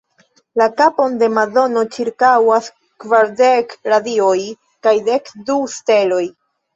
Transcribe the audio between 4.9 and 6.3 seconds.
dek du steloj.